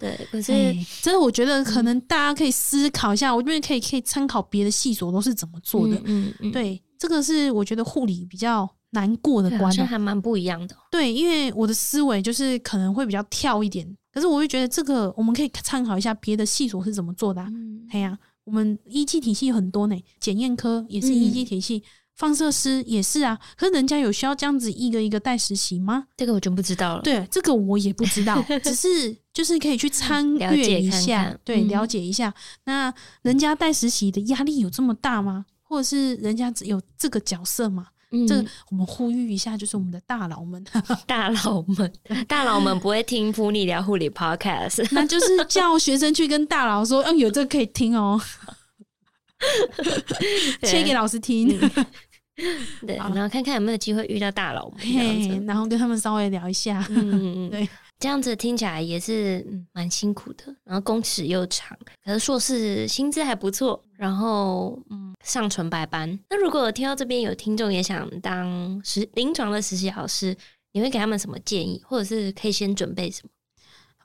[0.00, 5.94] 对，可是、 欸、真的，我觉得可能大家可以思考一下，我这边可以可以参考别的系所都是怎么做的。
[5.96, 10.74] 嗯嗯，嗯对，这个是我觉得护理比较难过的关，好像还蛮不一样的。
[10.90, 13.86] 对，因为我的思维就是可能会比较跳一点。
[14.16, 17.48] 可是我会觉得这个我们可以参考一下别的系所是怎么做的、啊。
[17.90, 21.82] 哎呀、嗯啊，我们医技体系很多呢，检验科也是医技体系，
[22.14, 26.06] 放射师也是啊，可是人家有需要这样子一个一个带实习吗？
[26.16, 27.02] 这个我就不知道了。
[27.02, 32.30] 对，这个我也不知道， 只是就是可以去参阅一下，看看对，了解一下。
[32.30, 35.44] 嗯、那人家带实习的压力有这么大吗？
[35.62, 37.88] 或者是人家只有这个角色吗？
[38.12, 40.64] 嗯，这个我们呼吁一下，就是我们的大佬们，
[41.06, 41.92] 大佬们，
[42.28, 48.20] 大佬们不会听噗妮聊护理 Podcast，那就是叫学生去跟大佬说，哦，有这个可以听哦，
[50.62, 51.58] 切给老师听。
[52.86, 56.86] 对，然后看看有没有机会遇到大佬们，然后跟他们稍微聊一下。
[56.90, 57.66] 嗯嗯，对，
[57.98, 59.42] 这样子听起来也是
[59.72, 66.18] 蛮辛苦的，然后工时又长，可是硕士薪资还不错，然后嗯，上纯白班。
[66.30, 70.36] 那如果听到这边有听众也想当实临床的实习老师，
[70.72, 73.30] 你会给他们什么建议，或者是可以先准备什么？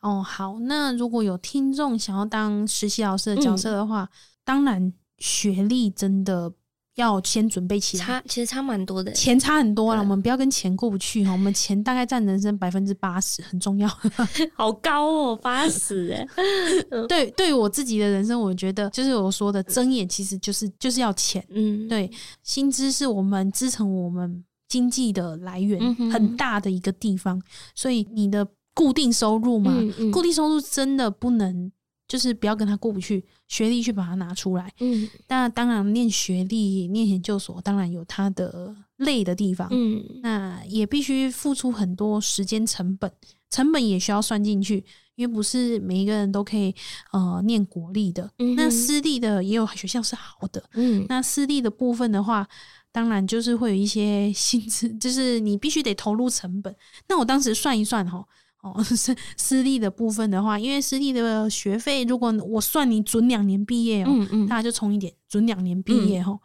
[0.01, 4.10] 哦，好，那如果有听众想要当实习老师的角色的话，嗯、
[4.43, 6.54] 当然学历真的。
[7.02, 10.02] 要先准备起来，差其实差蛮多的，钱差很多了。
[10.02, 13.90] 我们不要跟钱过不去哈，我们钱大概占人生百分之八十，很重要。
[14.56, 16.28] 好高哦，八十哎。
[17.10, 21.44] 对，对于我自己的人生，我觉得就是我说的睁眼，其实就是就是要钱。
[21.50, 22.10] 嗯，对，
[22.44, 27.42] 薪资是我们支撑我们经济的来源很大的一个地方，
[27.76, 31.72] 所以你的固定收入嘛，嗯嗯固定收入真的不能。
[32.12, 34.69] 就是不要跟他过不去，学历去把它拿出来。
[34.82, 39.69] 嗯，那当然念学历、念研究所，当然有它的累的地方。
[39.71, 43.10] 嗯，那也必须付出很多时间成本，
[43.50, 44.84] 成本也需要算进去，
[45.15, 46.76] 因为不是每一个人都可以
[47.13, 48.30] 呃念国立的。
[48.39, 50.62] 嗯，那私立的也有学校是好的。
[50.74, 52.45] 嗯，那私立的部分的话，
[52.91, 56.76] 当然就是会有一些薪资， 就是你必须得投入成本。
[57.08, 58.26] 那我当时算一算齁。
[58.62, 66.39] 哦， 私私立的部分的话，因为私立的学费，如果我算你准两年毕业哦，嗯嗯，大家就充一点，准两年毕业哦，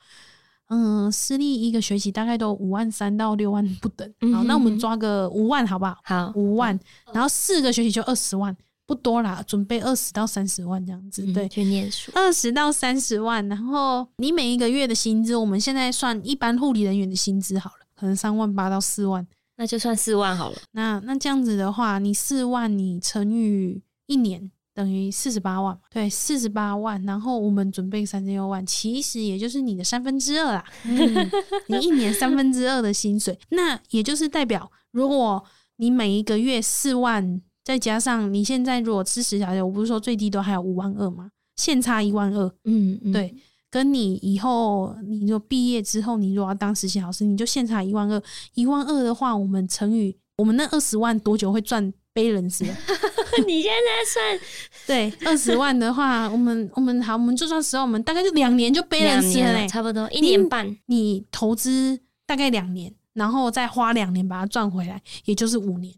[0.69, 5.97] 嗯，嗯，私立一个学期大概都五万三到六万不等，好，那我们抓个五万好不好？
[6.05, 6.79] 好，五万，
[7.13, 19.27] 然后四个学期就二十万，不多啦，准备二十到三十万这样子，对，去念书，二十到三十万，然后你每一个月的薪资，我们现在算一般护理人员的薪资好了，可能三万八到四万。
[19.57, 20.59] 那就算四万好了。
[20.73, 27.03] 那那这样子的话，你四万你乘以一年等于四十八万，对，四十八万。
[27.05, 30.65] 然后我们准备三十六万，其实也就是你的三分之二啦。
[30.85, 31.31] 嗯，
[31.69, 35.43] 你一年三分之二的薪水，那也就是代表，如果
[35.77, 41.31] 你每一个月四万，再加上你现在如果吃十小时，我不是说最低都还有五万二吗？
[41.57, 42.47] 现差一万二。
[42.65, 43.35] 嗯嗯，对。
[43.77, 48.23] 跟你以后，你就毕业之后，你如果要当实习老师，你就现场一万二，
[48.55, 52.65] 一万二的话，我们乘以我们那二十万多久会赚 balance？
[53.47, 54.41] 你现在算
[54.87, 60.67] 对二十万的话，我们我们好，我们就算十万，我们大概就两年就 balance 了嘞，差不多一年半。
[60.87, 65.95] 你，你投资大概两年，然后再花两年把它赚回来，也就是五年。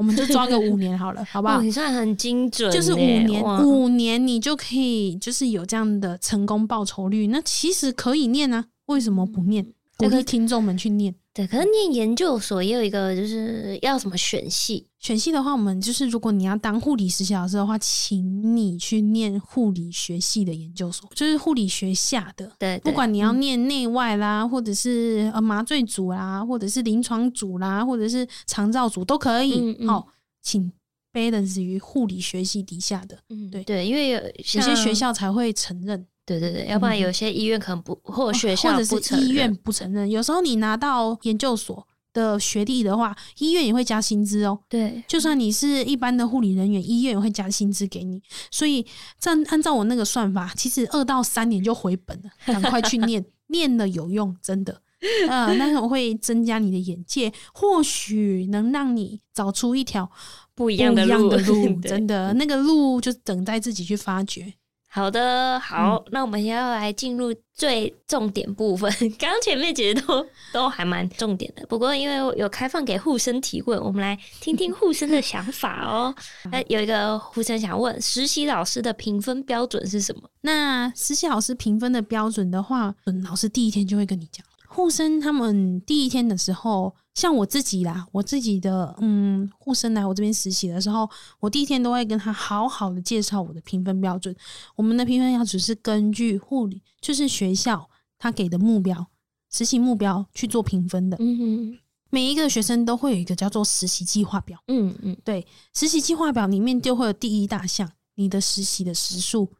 [0.00, 1.60] 我们就抓个五年好了， 好不好？
[1.60, 7.26] 你算很精准，就是五年，五年你就可以就是有这样的成功报酬率。
[7.26, 9.66] 那其实可以念啊，为什么不念？
[9.98, 11.14] 鼓励听众们去念。
[11.40, 14.86] 对，可是念研究所也有一个，就是要什么选系？
[14.98, 22.52] 选系的话，我们就是如果你要当护理实习老师的话，请你去念护理学系的研究所，就是护理学下的。
[22.58, 29.52] 对，对，不管你要念内外啦，嗯、或者是呃麻醉组啦，或者是临床组啦，或者是肠照组都可以。
[29.52, 30.06] 好、嗯嗯哦，
[30.42, 30.70] 请
[31.10, 33.18] balance 于护理学系底下的。
[33.30, 36.06] 嗯，对对，因为有有些学校才会承认。
[36.38, 40.08] 对对对，要不然有些医院可能不，或者学校或者是医院不承认。
[40.08, 44.58] 有时候你拿到研究所的学历的话，医院也会加薪资哦。
[44.68, 48.22] 对，就算你是一般的护理人员，医院也会加薪资给你。
[48.50, 48.86] 所以，
[49.18, 52.30] 这样按照我那个算法，其实二到三年就回本了。
[52.46, 54.80] 赶快去念， 念了有用，真的。
[55.28, 60.10] 呃，那种会增加你的眼界，或许能让你找出一条
[60.54, 61.30] 不一样的路。
[61.80, 64.52] 真的，那个路就等待自己去发掘。
[64.92, 68.90] 好的，好，嗯、那我们要来进入最重点部分。
[69.20, 76.12] 刚刚前面其实都 都还蛮重点的，不过因为有开放给护生提问，我们来听听护生的想法哦。
[76.50, 80.22] 那有一个护生想问，实习老师的评分标准是什么？
[80.40, 84.44] 那实习老师评分的标准的话，嗯，老师第一天就会跟你讲。
[84.72, 94.34] 护生他们第一天的时候，像我自己啦，我自己的嗯，护生来我这边实习的时候，我第一天都会跟他好好的介绍我的评分标准。
[94.76, 99.08] 我们的评分标准是根据护理，就是学校他给的目标，
[99.50, 101.16] 实习目标去做评分的。
[101.18, 101.78] 嗯哼，
[102.10, 104.56] 每一个学生都会有一个叫做实习计划表。
[104.68, 109.50] 嗯嗯，对，实习计划表里面就会有第一大项，你的实习的时数、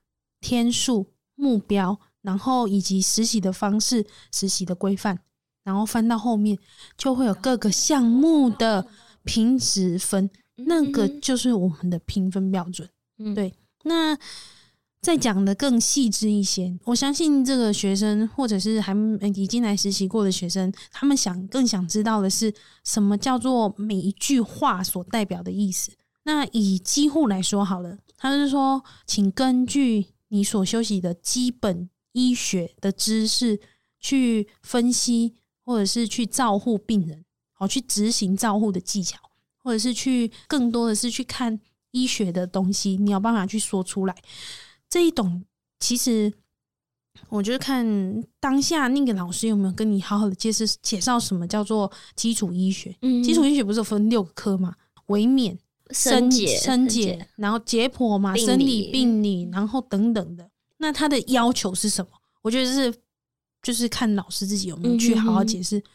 [0.41, 1.99] 天数、目标。
[2.23, 5.19] 然后以及实习的方式、实习的规范，
[5.65, 6.59] 然后翻到后面
[6.97, 8.87] 就会有各个项目的
[9.25, 10.31] 评值分，
[10.67, 12.89] 那个就是我们的评分标准。
[13.19, 13.55] 嗯，对。
[13.85, 14.17] 那
[15.01, 18.95] 再讲的更细致一些，我相信这个学生或者是还
[19.35, 22.53] 已经来实习过的学生，他们想更想知道的是
[22.85, 25.91] 什么叫做每一句话所代表的意思。
[26.25, 33.61] 那以机护来说好了，他是说，请根据你所休息的基本医学的知识
[33.99, 39.19] 去分析，或者是去照护病人，好去执行照护的技巧，
[39.63, 41.61] 或者是去更多的是去看
[41.93, 44.17] 医学的东西，你有办法去说出来。
[44.89, 45.45] 这一种
[45.79, 46.33] 其实，
[47.29, 52.97] 我觉得看当下那个老师有没有跟你好好的介绍介绍什么叫做基础医学。
[53.03, 54.75] 嗯，基础医学不是有分六个科嘛？
[55.07, 55.57] 微免、
[55.91, 60.50] 生解、生解，然后解剖嘛，生理、病理，然后等等的。
[60.81, 62.11] 那他的要求是什么？
[62.43, 62.93] 我觉得是
[63.63, 65.79] 就是看老师自己有没有去好好解释。
[65.79, 65.91] 嗯、哼哼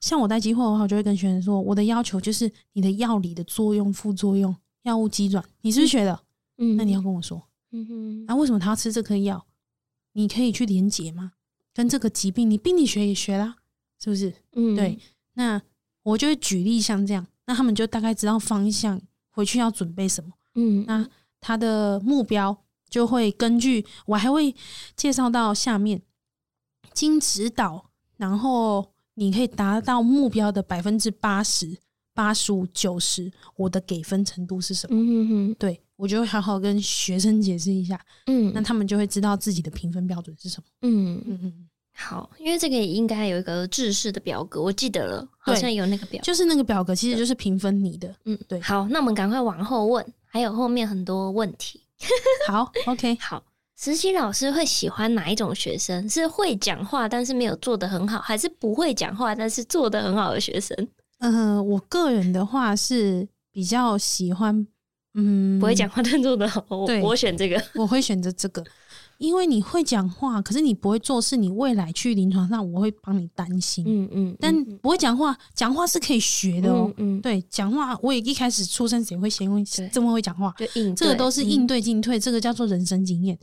[0.00, 6.20] 像我带机会的话，我就会跟学生说，我的要求就是你的药理的作用、副作用、药物机转，你是不是学的？
[6.58, 7.42] 嗯，那你要跟我说。
[7.72, 9.44] 嗯哼，那、啊、为什么他要吃这颗药？
[10.12, 11.32] 你可以去连结吗？
[11.74, 13.56] 跟这个疾病，你病理学也学啦，
[13.98, 14.32] 是不是？
[14.52, 14.98] 嗯，对。
[15.34, 15.60] 那
[16.02, 20.32] 我就会举例像这样，那他们就大概知道方向，回去要准备什么。
[20.54, 21.08] 嗯，那
[21.40, 22.56] 他的目标
[22.88, 24.54] 就会根据我还会
[24.96, 26.02] 介绍到下面，
[26.92, 31.78] 经指导，然后你可以达到目标的百分之八十、
[32.14, 34.96] 八十五、九十，我的给分程度是什么？
[34.96, 35.80] 嗯哼哼，对。
[35.98, 40.64] 我就会好好跟学生解释一下，嗯，那他们就会知道自己的评分标准是什么。
[40.82, 48.14] 嗯嗯嗯，好，因为这个也应该有一个制式的表格，我记得了，好像有那个表，就是那个表格，其实就是评分你的。
[48.26, 48.60] 嗯，对。
[48.60, 51.82] 好，那我们赶快往后问，还有后面很多问题。
[52.48, 53.42] 好，OK，好。
[53.80, 56.08] 实习老师会喜欢哪一种学生？
[56.08, 60.76] 是会讲话但是没有做得很好，还是不会讲话但是做得很好的学生？
[61.20, 64.66] 嗯、呃，我个人的话是比较喜欢。
[65.14, 68.64] 嗯，不会讲话但做的好，我我选这个，我会选择这个，
[69.18, 73.84] 因为你会讲话，可是你不会做事，你未来去临床上，我会帮你担心。
[73.86, 76.92] 嗯嗯，但不会讲话，讲话是可以学的哦。
[76.96, 80.54] 嗯，对，讲话我也一开始出生时也会先会这么会讲话，
[80.96, 83.38] 这个都是应对进退，这个叫做人生经验。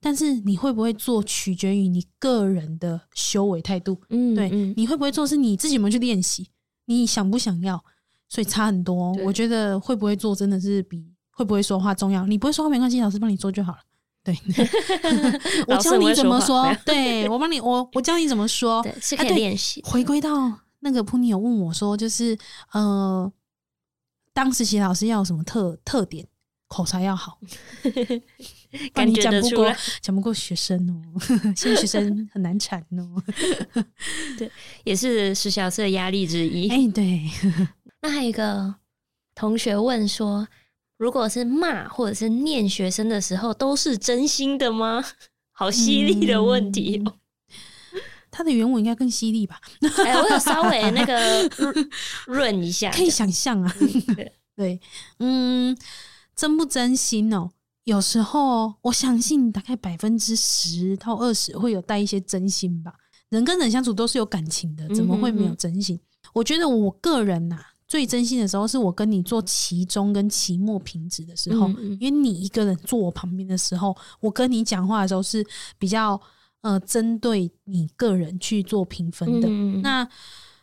[0.00, 4.00] 但是你会不会做，取决于你个人的修为态度。
[4.10, 6.48] 嗯，对，你会不会做是你自己有没有去练习，
[6.86, 7.82] 你想不想要，
[8.28, 9.12] 所以差很多。
[9.24, 11.04] 我觉得会不会做真的是比。
[11.34, 12.26] 会不会说话重要？
[12.26, 13.78] 你不会说话没关系，老师帮你做就好了。
[14.24, 14.36] 对，
[15.66, 16.64] 我教你怎么说。
[16.64, 18.82] 说对我帮你，我我教你怎么说。
[18.82, 19.82] 对，是可以练习。
[19.84, 22.38] 回归到那个普尼有问我说，就是
[22.72, 23.32] 呃，
[24.32, 26.26] 当实习老师要有什么特特点？
[26.68, 27.38] 口才要好，
[28.94, 31.20] 感觉讲不过讲不过学生哦，
[31.54, 33.22] 现在学生很难缠哦。
[34.38, 34.50] 对，
[34.82, 36.70] 也是实习老师的压力之一。
[36.70, 37.28] 哎、欸，对。
[38.00, 38.74] 那还有一个
[39.34, 40.46] 同学问说。
[41.02, 45.04] 如果是骂或者是念学生的时候，都是真心的吗？
[45.50, 47.02] 好犀利的问题！
[48.30, 49.60] 他的原文应该更犀利吧？
[50.04, 51.50] 哎、欸，我有稍微那个
[52.28, 53.74] 润一下，可以想象啊。
[54.54, 54.80] 对，
[55.18, 55.76] 嗯，
[56.36, 57.52] 真不真心哦、喔？
[57.82, 62.94] 有时候我相信大概百分之十到二十会有带一些真心吧。
[63.28, 65.98] 人跟人相处都是有感情的，怎么会没有真心？
[66.32, 67.71] 我觉得我个人呐、啊。
[67.92, 71.68] 最真心的时候是我跟你做期中跟期末评值的时候，
[72.00, 75.46] 因为你一个人坐我旁边的时候，我跟你讲话的时候是
[75.78, 76.18] 比较
[76.62, 79.48] 呃针对你个人去做评分的。
[79.82, 80.08] 那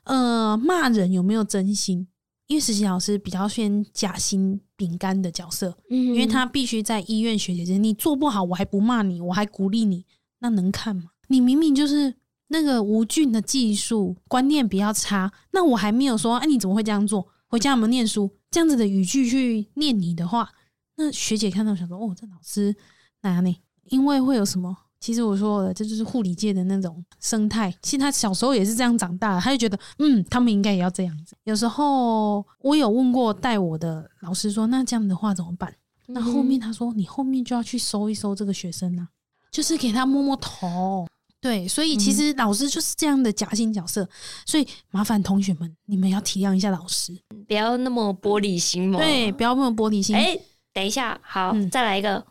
[0.06, 2.08] 呃骂人有没有真心？
[2.48, 10.04] 因为实习老师比较偏夹心饼干的角色，因为他必须在医院学姐姐，你做不好我还不骂你，我还鼓励你，
[10.40, 11.12] 那能看吗？
[11.28, 12.16] 你明明就是。
[12.50, 17.28] 那个吴俊的技术观念比较差，那我还没有说，哎、啊，你怎么会这样做？
[17.48, 18.30] 回家有没有念书？
[18.52, 20.50] 这样子的语句去念你的话，
[20.98, 22.76] 那学姐看到想说，哦，这老师
[23.22, 23.58] 哪里？
[23.86, 24.76] 因为会有什么？
[25.00, 27.74] 其实我说的，这就是护理界的那种生态。
[27.82, 31.36] 其实他小时候也是这样长大的，他就觉得，嗯，他们应该也要这样子。
[31.46, 35.74] 有时候我有问过带我的老师说，那这样的话怎么办？
[36.08, 39.08] 那后面他说，你后面就要去搜一搜这个学生啊，
[39.50, 41.08] 就是给他摸摸头。
[41.42, 44.10] 对，所以其实老师就是这样的夹心角色，嗯、
[44.46, 47.14] 所以麻烦同学们，你们要体谅一下老师，
[47.48, 49.00] 不要那么玻璃心嘛。
[49.00, 50.16] 对，不要那么玻璃心。
[50.16, 50.38] 哎，
[50.74, 52.26] 等一下，好，嗯、再来一个。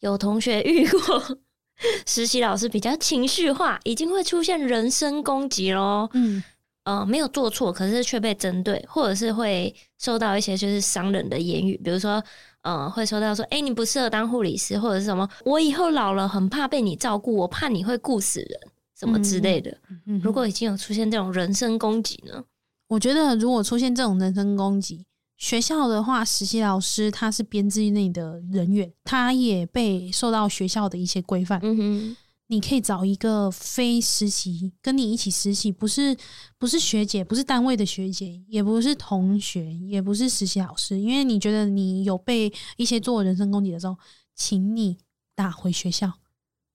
[0.00, 1.38] 有同学遇过
[2.08, 6.10] 实习老师比较情绪化，已经会出现人身攻击喽。
[6.12, 6.42] 嗯，
[6.82, 12.20] 呃没有做错，可是却被针对，或者是会受到一些就是伤人的言语，比如说
[12.62, 18.60] 呃会收到说，哎、欸，你不适合当护理师，或者是什么，我以后老了很怕被你照顾，我怕你会顾死人，
[18.98, 19.70] 什么之类的。
[19.88, 22.44] 嗯嗯嗯、如果已经有出现这种人身攻击呢？
[22.88, 25.04] 我觉得如果出现这种人身攻击，
[25.38, 31.58] 学校的话，实习老师他是编制内的人员，他也被受到学校的一些规范。
[31.62, 32.16] 嗯哼，
[32.52, 36.14] 你可以找一个非实习跟你一起实习，不是
[36.58, 41.00] 不是学姐，不是单位的学姐，也不是同学，也不是实习老师。
[41.00, 43.96] 因为你觉得你有被一些做人身攻击的时候，
[44.34, 44.98] 请你
[45.34, 46.12] 打回学校，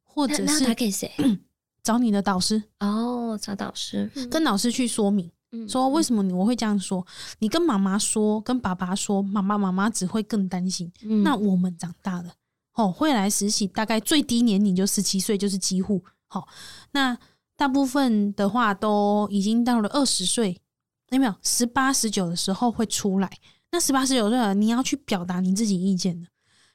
[0.03, 1.11] 或者是打给谁？
[1.83, 5.29] 找你的导师哦，找导师，跟老师去说明。
[5.67, 7.05] 说为什么你我会这样说？
[7.37, 10.91] 你跟妈妈说，跟爸爸说，妈妈妈妈只会更担心。
[11.03, 12.33] 嗯、那我们长大了，
[12.77, 16.01] 哦，会来实习，大概最低年龄就十七岁，就是几乎。
[16.27, 16.47] 好、哦，
[16.91, 17.17] 那
[17.55, 20.61] 大部分的话都已经到了二十岁，
[21.09, 21.33] 有没有？
[21.41, 23.29] 十八、十九的时候会出来。
[23.71, 26.27] 那十八、十九岁了，你要去表达你自己意见的，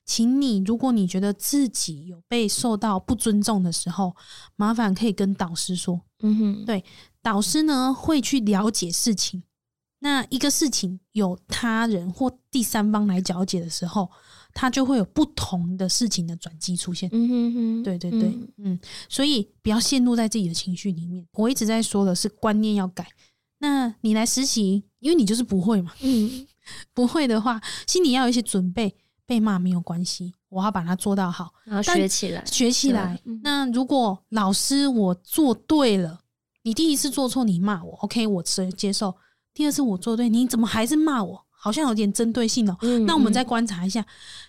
[0.04, 4.16] 请你，如果你觉得自己有被受到不尊重的时候，
[4.56, 6.02] 麻烦可以跟导师说。
[6.22, 6.84] 嗯哼，对。
[7.22, 9.44] 导师呢会去了解事情，
[10.04, 14.10] 那一个事情有他人或第三方来了解的时候，
[14.52, 17.08] 他就会有不同的事情的转机出现。
[17.12, 21.24] 嗯哼哼，对对对，嗯，嗯，所以不要陷入在自己的情绪里面。
[21.34, 23.06] 我一直在说的是观念要改。
[23.58, 26.46] 那你来实习，因为你就是不会嘛，嗯，
[26.92, 28.92] 不会的话，心里要有一些准备，
[29.24, 33.20] 被骂没有关系，我要把它做到好，然后学起来，学起来。
[33.24, 36.18] 嗯，那如果老师我做对了。
[36.64, 39.12] 你第一次做错，你骂我，OK，我接接受。
[39.54, 41.44] 第二次我做对，你怎么还是骂我？
[41.50, 42.78] 好像有点针对性哦、喔。
[42.82, 44.04] 嗯嗯，那我们再观察一下，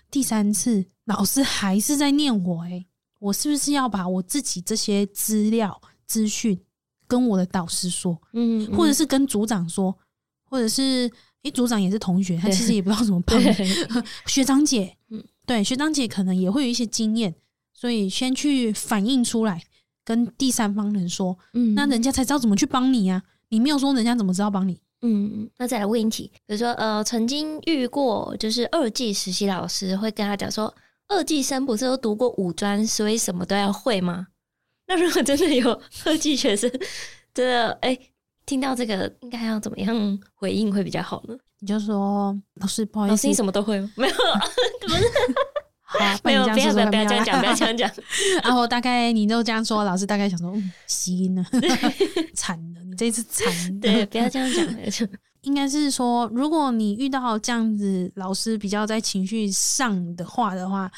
[0.10, 2.86] 第三次老师还是在念我、欸，诶，
[3.20, 6.60] 我是不是要把我自己这些资料资讯
[7.08, 8.20] 跟我的导师说？
[8.34, 9.96] 嗯，嗯，或者是跟组长说，
[10.44, 11.12] 或者是
[11.44, 13.40] 诶， 组长也是同学，他其实也不知道怎么办。
[14.26, 17.36] 学长姐，嗯，对，学长姐可能也会有一些经验，
[17.74, 19.62] 所以先去反映出来。
[20.06, 23.24] 跟第三方人说，嗯，那人家才知道怎么去帮你啊。
[23.48, 24.78] 你没有说，人家怎么知道帮你？
[25.06, 30.74] 嗯，那再来问一题，比如说，呃，曾经遇过，就是二技实习老师会跟他讲说，
[31.10, 34.28] 二技生不是都读过五专，所以什么都要会吗？
[34.88, 36.72] 那如果真的有二技学生，
[37.34, 38.12] 真的，哎、欸，
[38.46, 41.38] 听到这个，应该要怎么样回应会比较好呢？
[41.60, 43.92] 你就说，老师不好意思，老师你什么都会吗？
[43.98, 44.14] 没有，
[44.82, 45.04] 不是。
[46.00, 47.90] 好，没有，不要不要这样讲，不要这样讲。
[48.44, 51.44] 然后大概你都这样说，老师大概想说，嗯，吸音了，
[52.36, 53.80] 惨了，你这一次惨。
[53.80, 55.08] 对，不要这样讲。
[55.42, 60.92] 应该是说，如果你遇到这样子老师比较在情绪上的话的话，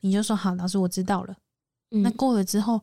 [0.00, 1.34] 你就说好，老师我知道了。
[1.90, 2.82] 嗯、那过了之后。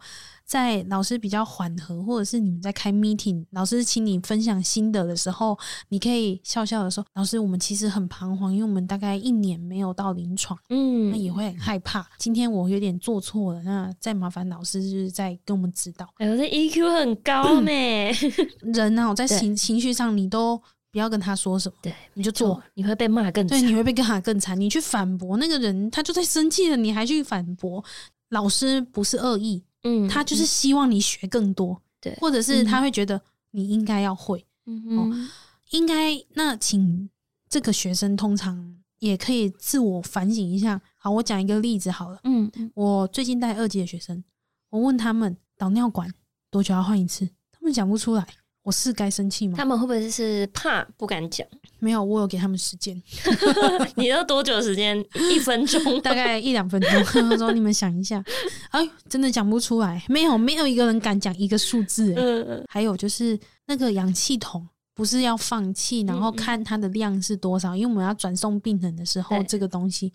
[0.49, 5.55] 在老师比较缓和，或者是你们在开 meeting，老师请你分享心得的时候，
[5.89, 12.03] 你可以笑笑的说：“老师，我们其实很彷徨，因为我们大概一年没有到临床，嗯，那也会很害怕。
[12.17, 17.71] 今天我有点做错了，那再麻烦老师就是再跟我们指导。”哎，我的 EQ 很高呢。
[18.73, 20.59] 人啊，在情情绪上，你都
[20.91, 24.59] 不要跟他说什么，对，你就做，你会被骂更惨，对，你会被骂更惨。
[24.59, 27.83] 你去反驳那个人，他就在生气了，你还去反驳，
[28.29, 29.63] 老师不是恶意。
[29.83, 33.21] 嗯，他就是希望你学更多，对，或者是他会觉得
[33.51, 34.97] 你应该要会，嗯哼。
[34.97, 35.29] 哦，
[35.71, 37.09] 应该那请
[37.47, 40.81] 这个学生通常也可以自我反省一下。
[40.97, 44.23] 好，我讲一个例子好了，嗯，我最近带二级的学生，
[44.69, 46.13] 我问他们导尿管
[46.49, 48.27] 多久要换一次，他们讲不出来。
[48.63, 49.55] 我是该生气吗？
[49.57, 51.47] 他们会不会是怕不敢讲？
[51.79, 53.01] 没有，我有给他们时间。
[53.95, 55.03] 你要多久时间？
[55.31, 57.03] 一分钟，大概一两分钟。
[57.05, 58.23] 他说：“你们想一下。”
[58.69, 60.03] 哎，真的讲不出来。
[60.09, 62.13] 没有，没有一个人敢讲一个数字。
[62.15, 62.63] 嗯。
[62.67, 67.75] 还有就是那个氧气筒，不是要放气，然后看它的量是多少？
[67.75, 70.13] 因为我们要转送病人的时候，这个东西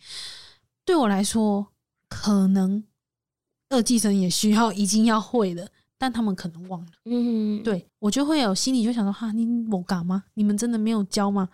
[0.84, 1.66] 对我来说，
[2.08, 2.84] 可能
[3.70, 5.66] 二技生也需要，已经要会了。
[6.04, 10.22] 但他们可能忘了，嗯，对，我就会有心里就想说，哈，你我敢吗？
[10.34, 11.48] 你们真的没有教吗？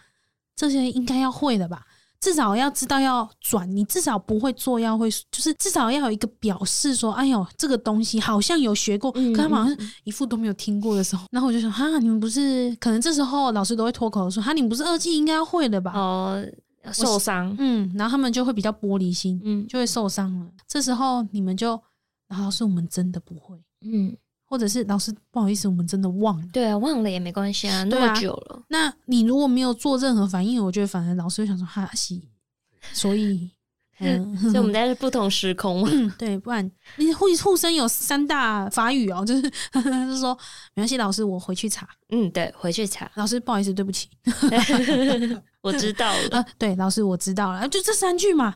[0.57, 1.85] 这些应该要会的吧？
[2.19, 12.77] 至少要知道要转，你至少不会做要会，就是至少要有一个表示说，哎呦，这个东西好像有学过，嗯、可他们好像一副都没有听过的时候，然后我就想，哈，你们不是？
[12.81, 15.93] 可能这时候老师都会脱口说，哈，你们不是二技应该要会的吧？
[15.95, 16.45] 哦，
[16.93, 20.47] 受伤，嗯，然后他们就会比较玻璃心，嗯，就会受伤了。
[20.67, 21.81] 这时候你们就，
[22.29, 24.15] 然后是我们真的不会，嗯。
[24.51, 26.45] 或者是老师，不好意思，我们真的忘了。
[26.53, 28.57] 对啊，忘了也没关系啊，那么久了。
[28.57, 32.29] 啊、那你如果没有做任何反应，我觉得反而老师会想说哈西，
[32.93, 33.49] 所以
[34.03, 35.87] 嗯，所以我们在不同时空
[36.19, 39.43] 对，不然你护护生有三大法语哦，就是
[39.73, 40.37] 就是说，
[40.75, 41.89] 没关系，老师，我回去查。
[42.09, 43.09] 嗯，对，回去查。
[43.15, 44.09] 老师，不好意思，对不起，
[45.63, 46.39] 我知道了。
[46.39, 48.53] 啊，对，老师，我知道了，就这三句嘛，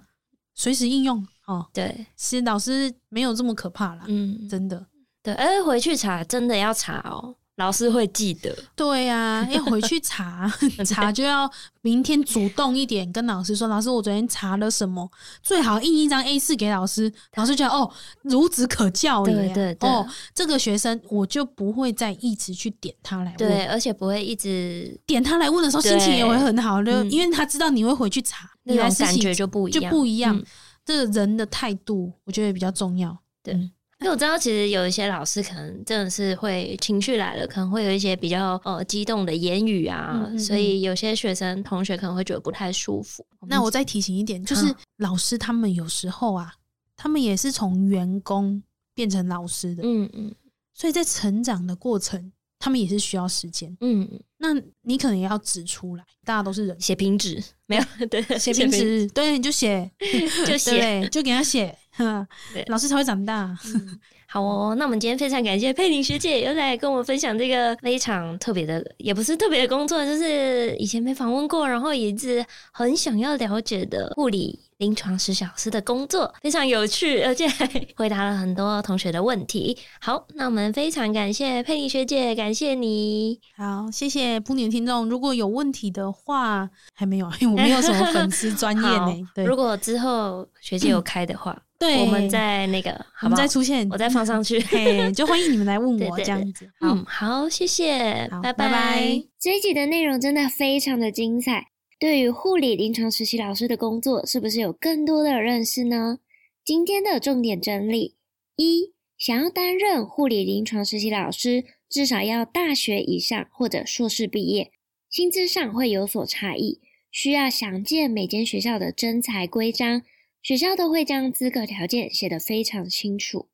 [0.55, 1.64] 随时应用哦。
[1.72, 4.07] 对，其实老师没有这么可怕啦。
[4.09, 4.84] 嗯，真的。
[5.24, 7.34] 对，哎，回去查，真的要查哦。
[7.56, 10.52] 老师会记得，对呀、啊，要回去查
[10.84, 11.48] 查，就要
[11.82, 15.08] 明天主动一点跟老师说，老师，我昨天查了什么，
[15.40, 17.88] 最好印一张 A 四给老师，老师觉得哦，
[18.24, 20.04] 孺子可教也，对对对，哦，
[20.34, 30.44] 这个学生我就不会再一直去点他来问，对，而且不会一直点他来问的时候，心情也会很好，就因为他知道你会回去查，那种感觉就不一样，就不一样，嗯、
[30.84, 33.54] 这个人的态度，我觉得比较重要，对。
[33.54, 33.70] 嗯
[34.05, 43.24] 因为我知道，其实有一些老师可能真的是会情绪来了，可能会有一些比较呃激动的言语啊，嗯嗯嗯，所以有些学生同学可能会觉得不太舒服。
[43.48, 44.66] 那我再提醒一点，就是
[44.98, 46.52] 老师他们有时候啊，
[46.94, 48.62] 他们也是从员工
[48.94, 50.34] 变成老师的，嗯嗯，
[50.74, 54.48] 所以在成长的过程，他们也是需要时间，嗯，那
[54.82, 58.07] 你可能也要指出来，大家都是人，写评纸没有？
[58.11, 59.90] 对，写评纸，对，你就写，
[60.46, 61.78] 就写，就给他写。
[61.97, 62.26] 哈，
[62.66, 63.57] 老师才会长大。
[63.66, 77.64] 嗯、好哦，那我们今天非常感谢佩玲学姐又来跟我们分享这个非常特别的，也不是特别的工作，就是以前没访问过，然后也一直很想要了解的护理临床实习老师的工作，非常有趣，而且还
[77.95, 79.78] 回答了很多同学的问题。
[80.01, 83.38] 好，那我们非常感谢佩玲学姐，感谢你。
[83.57, 85.09] 好，谢谢噗妮的听众。
[85.09, 89.16] 如果有问题的话，还没有，因为我没有什么粉丝专业呢。
[89.32, 91.57] 对，如果之后学姐有开的话。
[91.78, 96.70] 嗯对，我们再那个，好好，我们再出现，我再放上去， 嘿，就欢迎你们来问我 这样子。
[96.80, 98.52] 嗯，好，谢谢，拜拜。
[98.52, 99.24] 拜拜。
[99.38, 101.68] 这一集的内容真的非常的精彩。
[101.98, 106.18] 对于护理临床实习老师的工作，是不是有更多的认识呢？
[106.64, 108.16] 今天的重点整理：
[108.56, 114.70] 一，想要担任护理临床实习老师，至少要大学以上或者硕士毕业，
[115.10, 120.02] 薪资上会有所差异，需要详见每间学校的征才规章。
[120.45, 123.49] 学校都会将资格条件写得非常清楚。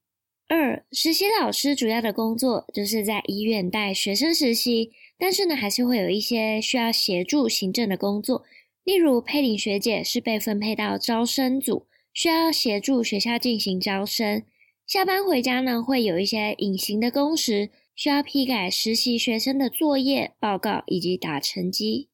[0.48, 8.44] 二，实习老师主要的工作就是在医院带学生实习，但是呢，还是会有一些需要协助行政的工作。
[8.82, 14.42] 例如佩玲学姐是被分配到招生组，需要协助学校进行招生。
[14.84, 22.08] 下班回家呢，会有一些隐形的工时，需要批改实习学生的作业报告以及打成绩。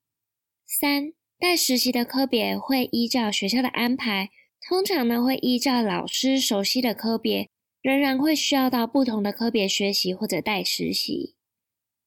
[0.66, 4.28] 三，带实习的科别会依照学校的安排。
[4.68, 7.48] 通常呢，会依照老师熟悉的科别，
[7.82, 11.36] 仍然会需要到不同的科别学习或者带实习。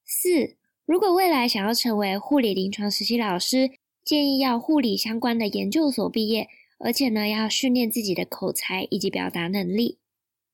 [0.05, 3.71] 四，如果未来想要成为护理临床实习老师，
[4.03, 6.49] 建议要护理相关的研究所毕业，
[6.79, 9.99] 而且呢，要训练自己的口才以及表达能力。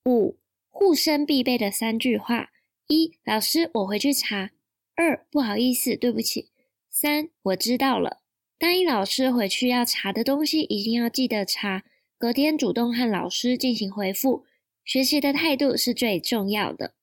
[0.06, 0.38] 五，
[0.70, 2.51] 护生必备的三句话：
[2.88, 4.49] 一，老师，我回去查；
[4.95, 6.49] 二，不好意思，对不起；
[6.91, 8.22] 三，我知道了。
[8.60, 11.84] 答应老师回去要查的东西，一定要记得查。
[12.26, 14.45] 隔天主动和老师进行回复，
[14.84, 16.93] 学习的态度是最重要的。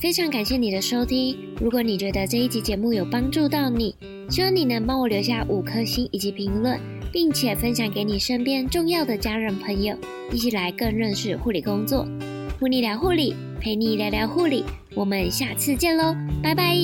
[0.00, 3.94] 非常感谢你的收听，如果你觉得这一集节目有帮助到你，
[4.28, 6.76] 希望你能帮我留下五颗星以及评论，
[7.12, 9.96] 并且分享给你身边重要的家人朋友，
[10.32, 12.04] 一起来更认识护理工作。
[12.58, 14.64] 噗妮聊护理，陪你聊聊护理，
[14.96, 16.74] 我们下次见喽，拜拜。